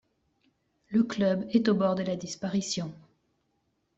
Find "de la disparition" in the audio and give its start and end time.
1.93-2.91